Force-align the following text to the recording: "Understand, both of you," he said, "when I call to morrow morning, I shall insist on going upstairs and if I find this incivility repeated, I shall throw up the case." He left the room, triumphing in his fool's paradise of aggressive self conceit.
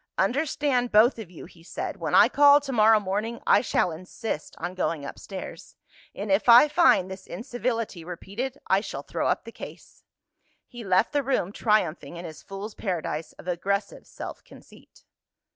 "Understand, 0.17 0.91
both 0.91 1.19
of 1.19 1.29
you," 1.29 1.45
he 1.45 1.61
said, 1.61 1.97
"when 1.97 2.15
I 2.15 2.27
call 2.27 2.59
to 2.61 2.71
morrow 2.71 2.99
morning, 2.99 3.39
I 3.45 3.61
shall 3.61 3.91
insist 3.91 4.55
on 4.57 4.73
going 4.73 5.05
upstairs 5.05 5.75
and 6.15 6.31
if 6.31 6.49
I 6.49 6.67
find 6.67 7.07
this 7.11 7.27
incivility 7.27 8.03
repeated, 8.03 8.57
I 8.65 8.81
shall 8.81 9.03
throw 9.03 9.27
up 9.27 9.43
the 9.43 9.51
case." 9.51 10.03
He 10.65 10.83
left 10.83 11.11
the 11.13 11.21
room, 11.21 11.51
triumphing 11.51 12.17
in 12.17 12.25
his 12.25 12.41
fool's 12.41 12.73
paradise 12.73 13.33
of 13.33 13.47
aggressive 13.47 14.07
self 14.07 14.43
conceit. 14.43 15.05